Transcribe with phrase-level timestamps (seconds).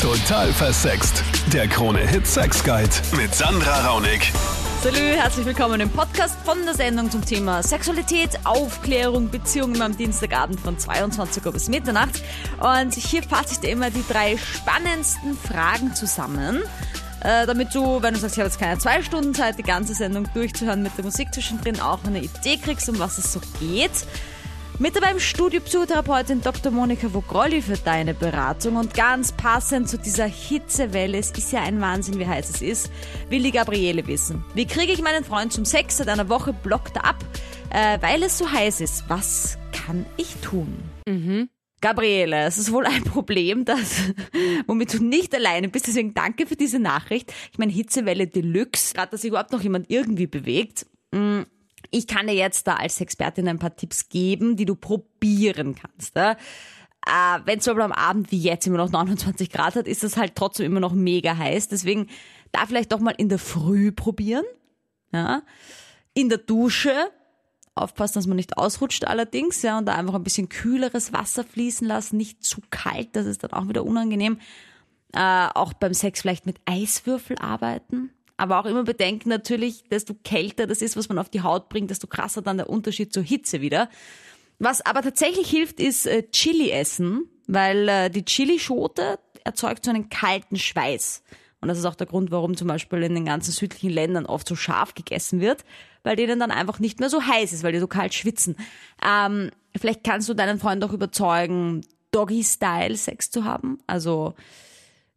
[0.00, 1.22] Total versext.
[1.52, 4.32] Der Krone-Hit Sex Guide mit Sandra Raunig.
[4.82, 10.58] Salü, herzlich willkommen im Podcast von der Sendung zum Thema Sexualität, Aufklärung, Beziehungen am Dienstagabend
[10.58, 12.22] von 22 Uhr bis Mitternacht.
[12.60, 16.62] Und hier fasse ich dir immer die drei spannendsten Fragen zusammen.
[17.22, 19.92] Äh, damit du, wenn du sagst, ich habe jetzt keine zwei Stunden Zeit, die ganze
[19.92, 23.92] Sendung durchzuhören mit der Musik zwischendrin, auch eine Idee kriegst, um was es so geht.
[24.80, 26.72] Mit dabei im Studio Psychotherapeutin Dr.
[26.72, 31.82] Monika Vogrolli für deine Beratung und ganz passend zu dieser Hitzewelle, es ist ja ein
[31.82, 32.90] Wahnsinn, wie heiß es ist,
[33.28, 34.42] will die Gabriele wissen.
[34.54, 35.98] Wie kriege ich meinen Freund zum Sex?
[35.98, 37.16] Seit einer Woche blockt er ab,
[37.68, 39.04] äh, weil es so heiß ist.
[39.08, 40.74] Was kann ich tun?
[41.06, 41.50] Mhm.
[41.82, 44.00] Gabriele, es ist wohl ein Problem, das,
[44.66, 45.88] womit du nicht alleine bist.
[45.88, 47.34] Deswegen danke für diese Nachricht.
[47.52, 50.86] Ich meine, Hitzewelle Deluxe, gerade dass sich überhaupt noch jemand irgendwie bewegt.
[51.12, 51.42] Mm,
[51.90, 56.16] Ich kann dir jetzt da als Expertin ein paar Tipps geben, die du probieren kannst.
[56.16, 56.32] Ja?
[56.32, 60.16] Äh, Wenn es aber am Abend wie jetzt immer noch 29 Grad hat, ist es
[60.16, 61.68] halt trotzdem immer noch mega heiß.
[61.68, 62.08] Deswegen
[62.52, 64.44] da vielleicht doch mal in der Früh probieren.
[65.12, 65.42] Ja?
[66.14, 67.10] In der Dusche
[67.74, 71.86] Aufpassen, dass man nicht ausrutscht allerdings, ja, und da einfach ein bisschen kühleres Wasser fließen
[71.86, 74.38] lassen, nicht zu kalt, das ist dann auch wieder unangenehm.
[75.12, 78.10] Äh, auch beim Sex vielleicht mit Eiswürfel arbeiten.
[78.40, 81.90] Aber auch immer bedenken natürlich, desto kälter das ist, was man auf die Haut bringt,
[81.90, 83.90] desto krasser dann der Unterschied zur Hitze wieder.
[84.58, 90.08] Was aber tatsächlich hilft, ist äh, Chili essen, weil äh, die Chilischote erzeugt so einen
[90.08, 91.22] kalten Schweiß.
[91.60, 94.48] Und das ist auch der Grund, warum zum Beispiel in den ganzen südlichen Ländern oft
[94.48, 95.66] so scharf gegessen wird,
[96.02, 98.56] weil denen dann einfach nicht mehr so heiß ist, weil die so kalt schwitzen.
[99.06, 103.80] Ähm, vielleicht kannst du deinen Freund auch überzeugen, Doggy-Style Sex zu haben.
[103.86, 104.34] Also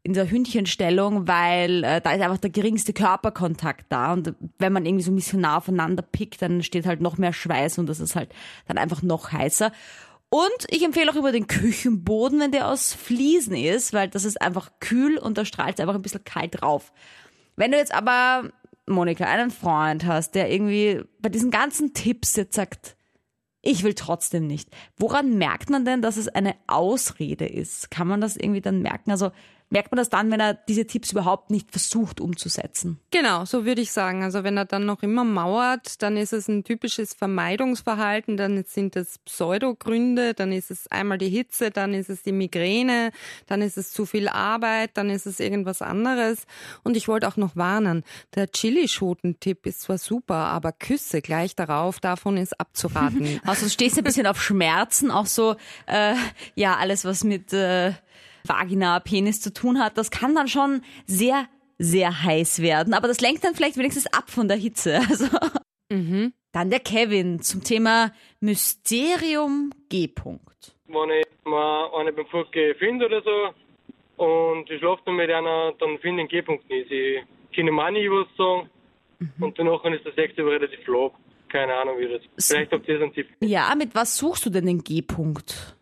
[0.03, 4.85] in der Hündchenstellung, weil äh, da ist einfach der geringste Körperkontakt da und wenn man
[4.85, 8.01] irgendwie so ein bisschen nah aufeinander pickt, dann steht halt noch mehr Schweiß und das
[8.01, 8.33] ist halt
[8.67, 9.71] dann einfach noch heißer.
[10.29, 14.41] Und ich empfehle auch über den Küchenboden, wenn der aus Fliesen ist, weil das ist
[14.41, 16.91] einfach kühl und da strahlt es einfach ein bisschen kalt drauf.
[17.55, 18.49] Wenn du jetzt aber,
[18.87, 22.97] Monika, einen Freund hast, der irgendwie bei diesen ganzen Tipps jetzt sagt,
[23.61, 24.69] ich will trotzdem nicht.
[24.97, 27.91] Woran merkt man denn, dass es eine Ausrede ist?
[27.91, 29.11] Kann man das irgendwie dann merken?
[29.11, 29.31] Also
[29.73, 32.99] merkt man das dann, wenn er diese Tipps überhaupt nicht versucht umzusetzen?
[33.09, 34.23] Genau, so würde ich sagen.
[34.23, 38.95] Also wenn er dann noch immer mauert, dann ist es ein typisches Vermeidungsverhalten, dann sind
[38.95, 43.11] es Pseudogründe, dann ist es einmal die Hitze, dann ist es die Migräne,
[43.47, 46.45] dann ist es zu viel Arbeit, dann ist es irgendwas anderes.
[46.83, 48.03] Und ich wollte auch noch warnen,
[48.35, 53.41] der Chilischoten-Tipp ist zwar super, aber Küsse gleich darauf, davon ist abzuraten.
[53.45, 55.55] Also du stehst ein bisschen auf Schmerzen, auch so,
[55.87, 56.13] äh,
[56.55, 57.93] ja, alles was mit äh,
[58.45, 62.93] Vagina, Penis zu tun hat, das kann dann schon sehr, sehr heiß werden.
[62.93, 64.99] Aber das lenkt dann vielleicht wenigstens ab von der Hitze.
[65.09, 65.27] Also.
[65.89, 66.33] Mhm.
[66.51, 70.75] Dann der Kevin zum Thema Mysterium G-Punkt.
[70.87, 75.73] wenn ich mal eine beim Fortgehen finde oder so und ich schlafe dann mit einer,
[75.79, 76.91] dann finde ich den G-Punkt nicht.
[76.91, 77.23] Ich
[77.55, 78.69] kann ihm auch nie was sagen
[79.39, 81.11] und danach ist der Sex aber relativ flach.
[81.49, 82.21] Keine Ahnung wie das.
[82.47, 83.27] Vielleicht habt ihr so einen Tipp.
[83.41, 85.75] Ja, mit was suchst du denn den G-Punkt?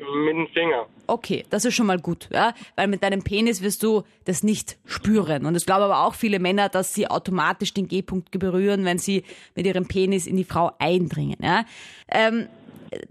[0.00, 0.86] Mit dem Finger.
[1.06, 4.76] Okay, das ist schon mal gut, ja, weil mit deinem Penis wirst du das nicht
[4.84, 5.46] spüren.
[5.46, 9.24] Und es glauben aber auch viele Männer, dass sie automatisch den G-Punkt berühren, wenn sie
[9.54, 11.38] mit ihrem Penis in die Frau eindringen.
[11.42, 11.64] Ja.
[12.10, 12.48] Ähm,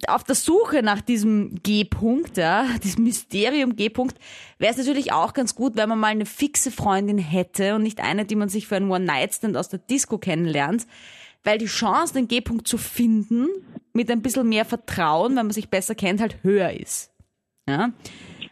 [0.08, 4.18] auf der Suche nach diesem G-Punkt, ja, diesem Mysterium G-Punkt,
[4.58, 8.02] wäre es natürlich auch ganz gut, wenn man mal eine fixe Freundin hätte und nicht
[8.02, 10.88] eine, die man sich für einen One-Night-Stand aus der Disco kennenlernt.
[11.48, 13.48] Weil die Chance, den G-Punkt zu finden,
[13.94, 17.14] mit ein bisschen mehr Vertrauen, wenn man sich besser kennt, halt höher ist.
[17.66, 17.94] Ja?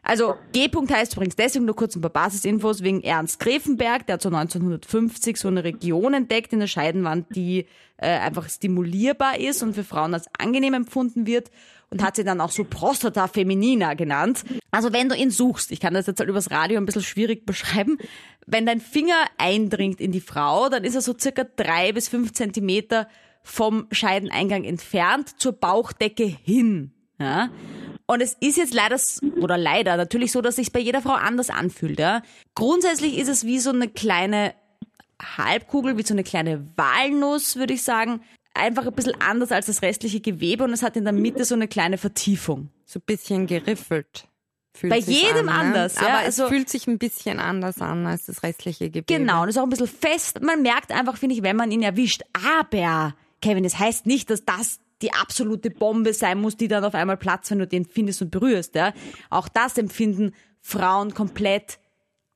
[0.08, 4.30] Also G-Punkt heißt übrigens deswegen nur kurz ein paar Basisinfos wegen Ernst Grefenberg, der so
[4.30, 7.66] 1950 so eine Region entdeckt in der Scheidenwand, die
[7.98, 11.50] äh, einfach stimulierbar ist und für Frauen als angenehm empfunden wird
[11.90, 14.44] und hat sie dann auch so Prostata feminina genannt.
[14.70, 17.48] Also wenn du ihn suchst, ich kann das jetzt halt übers Radio ein bisschen schwierig
[17.48, 17.98] beschreiben,
[18.46, 22.34] wenn dein Finger eindringt in die Frau, dann ist er so circa drei bis fünf
[22.34, 23.08] Zentimeter
[23.42, 26.92] vom Scheideneingang entfernt zur Bauchdecke hin.
[27.20, 27.50] Ja?
[28.08, 29.00] Und es ist jetzt leider,
[29.42, 32.00] oder leider natürlich so, dass sich bei jeder Frau anders anfühlt.
[32.00, 32.22] Ja?
[32.54, 34.54] Grundsätzlich ist es wie so eine kleine
[35.22, 38.22] Halbkugel, wie so eine kleine Walnuss, würde ich sagen.
[38.54, 41.56] Einfach ein bisschen anders als das restliche Gewebe und es hat in der Mitte so
[41.56, 42.70] eine kleine Vertiefung.
[42.86, 44.28] So ein bisschen geriffelt.
[44.76, 45.80] Fühlt Bei sich jedem an, ne?
[45.80, 49.06] anders, ja, Aber also- es fühlt sich ein bisschen anders an als das restliche Gewebe.
[49.06, 50.42] Genau, und ist auch ein bisschen fest.
[50.42, 52.24] Man merkt einfach, finde ich, wenn man ihn erwischt.
[52.34, 56.96] Aber, Kevin, das heißt nicht, dass das die absolute Bombe sein muss, die dann auf
[56.96, 58.76] einmal platzt, wenn du den findest und berührst.
[58.76, 58.94] Ja?
[59.30, 61.80] Auch das empfinden Frauen komplett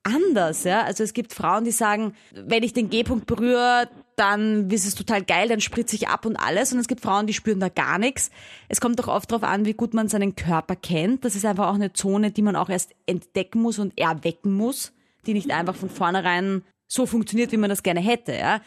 [0.02, 0.64] anders.
[0.64, 0.82] Ja?
[0.82, 5.24] Also es gibt Frauen, die sagen, wenn ich den G-Punkt berühre, dann ist es total
[5.24, 6.72] geil, dann spritze ich ab und alles.
[6.72, 8.30] Und es gibt Frauen, die spüren da gar nichts.
[8.68, 11.24] Es kommt doch oft darauf an, wie gut man seinen Körper kennt.
[11.24, 14.92] Das ist einfach auch eine Zone, die man auch erst entdecken muss und erwecken muss,
[15.26, 18.34] die nicht einfach von vornherein so funktioniert, wie man das gerne hätte.
[18.34, 18.60] Ja?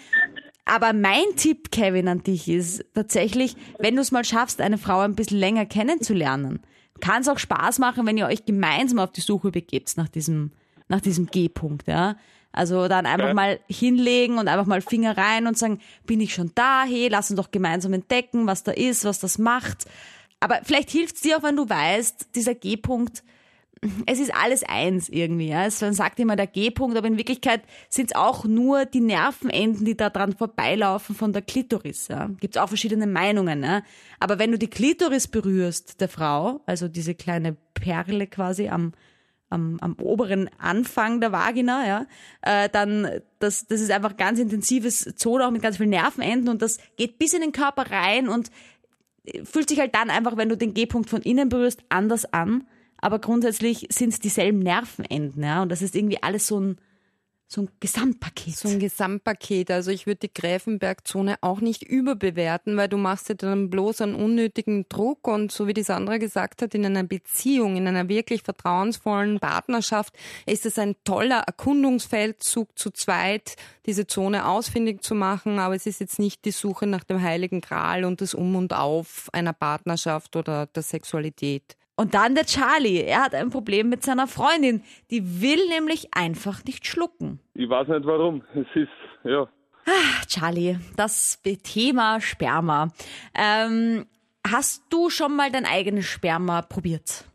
[0.66, 5.00] Aber mein Tipp, Kevin, an dich ist tatsächlich, wenn du es mal schaffst, eine Frau
[5.00, 6.62] ein bisschen länger kennenzulernen,
[7.02, 10.52] kann es auch Spaß machen, wenn ihr euch gemeinsam auf die Suche begebt nach diesem,
[10.88, 12.16] nach diesem G-Punkt, ja.
[12.54, 13.34] Also dann einfach Ja.
[13.34, 16.84] mal hinlegen und einfach mal Finger rein und sagen, bin ich schon da?
[16.86, 19.86] Hey, lass uns doch gemeinsam entdecken, was da ist, was das macht.
[20.40, 23.24] Aber vielleicht hilft es dir auch, wenn du weißt, dieser G-Punkt,
[24.06, 25.50] es ist alles eins irgendwie.
[25.50, 25.66] Ja.
[25.66, 29.86] Es, man sagt immer der G-Punkt, aber in Wirklichkeit sind es auch nur die Nervenenden,
[29.86, 32.08] die da dran vorbeilaufen von der Klitoris.
[32.08, 32.30] Ja.
[32.40, 33.64] Gibt es auch verschiedene Meinungen.
[33.64, 33.82] Ja.
[34.20, 38.94] Aber wenn du die Klitoris berührst der Frau, also diese kleine Perle quasi am,
[39.50, 42.06] am, am oberen Anfang der Vagina, ja,
[42.42, 43.08] äh, dann
[43.40, 47.20] das, das ist einfach ganz intensives Zone, auch mit ganz vielen Nervenenden und das geht
[47.20, 48.50] bis in den Körper rein und
[49.44, 52.68] fühlt sich halt dann einfach, wenn du den G-Punkt von innen berührst, anders an.
[53.04, 55.62] Aber grundsätzlich sind es dieselben Nervenenden, ja.
[55.62, 56.78] Und das ist irgendwie alles so ein,
[57.50, 58.56] so ein Gesamtpaket.
[58.56, 59.72] So ein Gesamtpaket.
[59.72, 64.16] Also ich würde die Gräfenbergzone auch nicht überbewerten, weil du machst dir dann bloß einen
[64.16, 68.42] unnötigen Druck und so wie die Sandra gesagt hat, in einer Beziehung, in einer wirklich
[68.42, 70.16] vertrauensvollen Partnerschaft
[70.46, 76.00] ist es ein toller Erkundungsfeldzug zu zweit, diese Zone ausfindig zu machen, aber es ist
[76.00, 80.38] jetzt nicht die Suche nach dem heiligen Gral und das Um und Auf einer Partnerschaft
[80.38, 81.76] oder der Sexualität.
[81.96, 83.02] Und dann der Charlie.
[83.02, 84.82] Er hat ein Problem mit seiner Freundin.
[85.12, 87.40] Die will nämlich einfach nicht schlucken.
[87.54, 88.44] Ich weiß nicht warum.
[88.56, 88.90] Es ist,
[89.24, 89.48] ja.
[89.86, 92.88] Ach, Charlie, das Thema Sperma.
[93.36, 94.06] Ähm,
[94.48, 97.26] hast du schon mal dein eigenes Sperma probiert?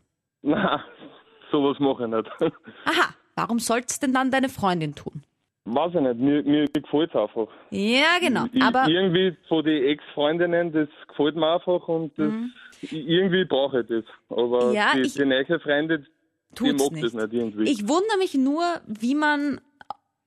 [0.41, 0.83] Na,
[1.51, 2.29] sowas mache ich nicht.
[2.85, 5.23] Aha, warum soll's denn dann deine Freundin tun?
[5.65, 6.15] Weiß ich nicht.
[6.19, 7.47] Mir, mir gefällt es einfach.
[7.69, 8.45] Ja, genau.
[8.51, 13.81] Ich, Aber irgendwie von den Ex-Freundinnen, das gefällt mir einfach und das, ich- irgendwie brauche
[13.81, 14.03] ich das.
[14.29, 14.71] Aber.
[14.73, 16.05] Ja, die, ich- die neue Freundin,
[16.59, 17.03] die mag nicht.
[17.05, 17.63] das nicht irgendwie.
[17.69, 19.61] Ich wundere mich nur, wie man,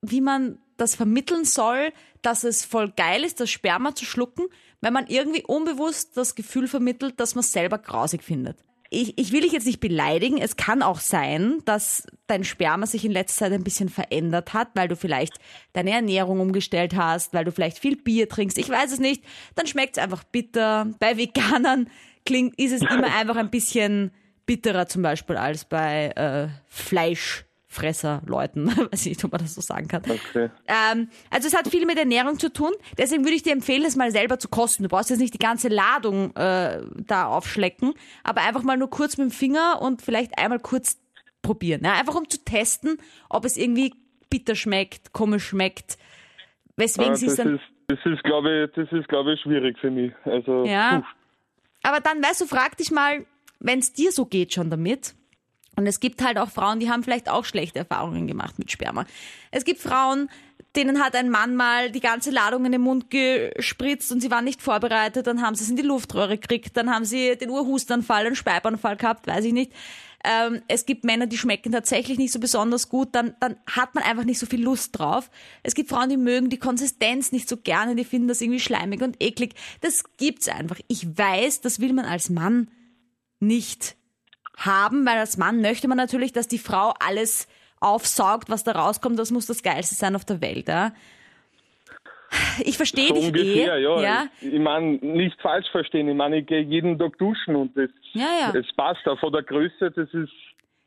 [0.02, 4.46] wie man das vermitteln soll, dass es voll geil ist, das Sperma zu schlucken,
[4.80, 8.58] wenn man irgendwie unbewusst das Gefühl vermittelt, dass man es selber grausig findet.
[8.94, 10.36] Ich, ich will dich jetzt nicht beleidigen.
[10.36, 14.68] Es kann auch sein, dass dein Sperma sich in letzter Zeit ein bisschen verändert hat,
[14.74, 15.32] weil du vielleicht
[15.72, 18.58] deine Ernährung umgestellt hast, weil du vielleicht viel Bier trinkst.
[18.58, 19.24] Ich weiß es nicht.
[19.54, 20.90] Dann schmeckt es einfach bitter.
[21.00, 21.88] Bei Veganern
[22.24, 24.12] klingt, ist es immer einfach ein bisschen
[24.46, 28.66] bitterer zum Beispiel als bei äh, Fleischfresser-Leuten.
[28.92, 30.02] Weiß nicht, ob man das so sagen kann.
[30.02, 30.50] Okay.
[30.66, 32.72] Ähm, also es hat viel mit Ernährung zu tun.
[32.98, 34.82] Deswegen würde ich dir empfehlen, es mal selber zu kosten.
[34.82, 39.16] Du brauchst jetzt nicht die ganze Ladung äh, da aufschlecken, aber einfach mal nur kurz
[39.16, 40.98] mit dem Finger und vielleicht einmal kurz
[41.42, 41.82] probieren.
[41.84, 41.94] Ja?
[41.94, 42.98] Einfach um zu testen,
[43.28, 43.94] ob es irgendwie
[44.30, 45.98] bitter schmeckt, komisch schmeckt.
[46.76, 49.40] Weswegen Ah, sie es das dann ist, das ist, glaube ich, das ist, glaube ich,
[49.40, 50.12] schwierig für mich.
[50.24, 51.00] Also, Ja.
[51.00, 51.06] puh.
[51.82, 53.26] Aber dann, weißt du, frag dich mal,
[53.60, 55.14] wenn es dir so geht schon damit.
[55.76, 59.06] Und es gibt halt auch Frauen, die haben vielleicht auch schlechte Erfahrungen gemacht mit Sperma.
[59.50, 60.28] Es gibt Frauen,
[60.76, 64.44] denen hat ein Mann mal die ganze Ladung in den Mund gespritzt und sie waren
[64.44, 68.26] nicht vorbereitet, dann haben sie es in die Luftröhre gekriegt, dann haben sie den Urhustanfall,
[68.26, 69.72] einen Speibanfall gehabt, weiß ich nicht.
[70.24, 74.04] Ähm, es gibt Männer, die schmecken tatsächlich nicht so besonders gut, dann, dann hat man
[74.04, 75.30] einfach nicht so viel Lust drauf.
[75.62, 79.02] Es gibt Frauen, die mögen die Konsistenz nicht so gerne, die finden das irgendwie schleimig
[79.02, 79.54] und eklig.
[79.80, 80.78] Das gibt's einfach.
[80.86, 82.70] Ich weiß, das will man als Mann
[83.40, 83.96] nicht
[84.56, 87.48] haben, weil als Mann möchte man natürlich, dass die Frau alles
[87.80, 89.18] aufsaugt, was da rauskommt.
[89.18, 90.68] Das muss das Geilste sein auf der Welt.
[90.68, 90.92] Ja?
[92.64, 93.82] Ich verstehe so dich ungefähr, eh.
[93.82, 94.00] ja.
[94.00, 94.26] ja?
[94.40, 96.08] Ich, ich meine, nicht falsch verstehen.
[96.08, 98.58] Ich meine, ich gehe jeden Tag duschen und das, Ja, ja.
[98.58, 100.32] es passt auch von der Größe, das ist,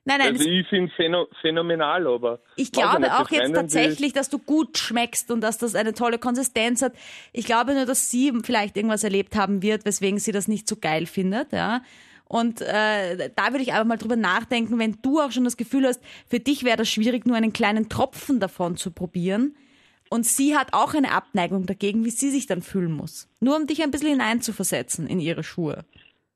[0.08, 2.40] Nein, nein, also ich finde phäno, phänomenal, aber.
[2.56, 6.84] ich glaube auch jetzt tatsächlich, dass du gut schmeckst und dass das eine tolle Konsistenz
[6.84, 6.94] hat.
[7.34, 10.76] Ich glaube nur, dass sie vielleicht irgendwas erlebt haben wird, weswegen sie das nicht so
[10.76, 11.82] geil findet, ja.
[12.28, 15.88] Und äh, da würde ich einfach mal drüber nachdenken, wenn du auch schon das Gefühl
[15.88, 19.56] hast, für dich wäre das schwierig, nur einen kleinen Tropfen davon zu probieren.
[20.10, 23.28] Und sie hat auch eine Abneigung dagegen, wie sie sich dann fühlen muss.
[23.40, 25.84] Nur um dich ein bisschen hineinzuversetzen in ihre Schuhe.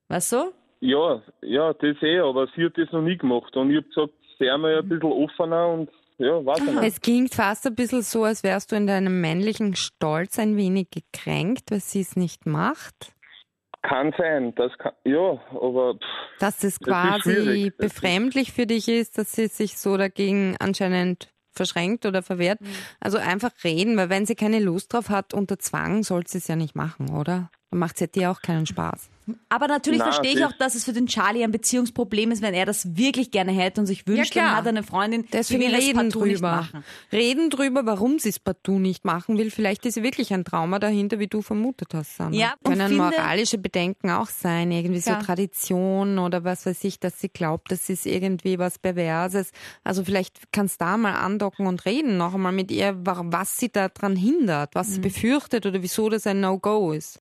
[0.07, 0.51] Weißt du?
[0.81, 3.55] Ja, ja, das eh, aber sie hat das noch nie gemacht.
[3.55, 6.83] Und ich habe gesagt, sei mal ein bisschen offener und ja, weiß ich nicht.
[6.83, 10.87] Es klingt fast ein bisschen so, als wärst du in deinem männlichen Stolz ein wenig
[10.89, 13.13] gekränkt, weil sie es nicht macht.
[13.81, 17.73] Kann sein, das kann, ja, aber pff, Dass das ist quasi schwierig.
[17.77, 22.59] Das ist- befremdlich für dich ist, dass sie sich so dagegen anscheinend verschränkt oder verwehrt.
[23.01, 26.47] Also einfach reden, weil wenn sie keine Lust drauf hat, unter Zwang soll sie es
[26.47, 27.51] ja nicht machen, oder?
[27.71, 29.09] Dann macht es ja dir auch keinen Spaß.
[29.47, 32.55] Aber natürlich Na, verstehe ich auch, dass es für den Charlie ein Beziehungsproblem ist, wenn
[32.55, 34.45] er das wirklich gerne hätte und sich wünscht, klar.
[34.47, 36.51] dann hat er eine Freundin, Deswegen die will das reden drüber.
[36.51, 36.83] machen.
[37.11, 39.51] Reden drüber, warum sie es partout nicht machen will.
[39.51, 42.39] Vielleicht ist wirklich ein Trauma dahinter, wie du vermutet hast, Sandra.
[42.39, 45.19] Ja, und Können finde- moralische Bedenken auch sein, irgendwie so Ja.
[45.21, 49.51] Tradition oder was weiß ich, dass sie glaubt, das ist irgendwie was Perverses.
[49.83, 53.57] Also vielleicht kannst du da mal andocken und reden noch einmal mit ihr, wa- was
[53.59, 54.93] sie daran hindert, was Mhm.
[54.93, 57.19] sie befürchtet oder wieso das ein No-Go ist.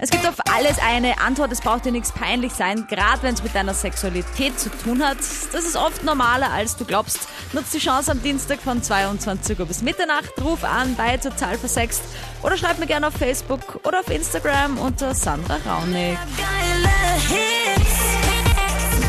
[0.00, 3.42] Es gibt auf alles eine Antwort, es braucht dir nichts peinlich sein, gerade wenn es
[3.42, 5.18] mit deiner Sexualität zu tun hat.
[5.52, 7.20] Das ist oft normaler, als du glaubst.
[7.52, 12.02] Nutz die Chance am Dienstag von 22 Uhr bis Mitternacht, ruf an bei Total Versext
[12.42, 16.18] oder schreib mir gerne auf Facebook oder auf Instagram unter Sandra Raunig.
[16.36, 16.92] Geile
[17.28, 17.96] Hits.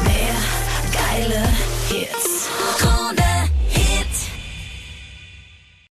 [0.04, 0.36] Mehr
[0.94, 1.44] geile
[1.90, 2.97] Hits.